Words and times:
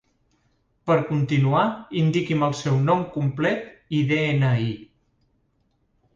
Per 0.91 0.95
continuar, 1.09 1.65
indiqui'm 2.01 2.47
el 2.47 2.57
seu 2.63 2.81
nom 2.89 3.05
complet 3.19 3.63
i 4.01 4.01
de-ena-i. 4.15 4.75